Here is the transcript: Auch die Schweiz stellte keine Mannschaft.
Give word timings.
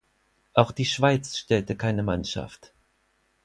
Auch 0.55 0.71
die 0.71 0.85
Schweiz 0.85 1.37
stellte 1.37 1.75
keine 1.77 2.01
Mannschaft. 2.01 2.73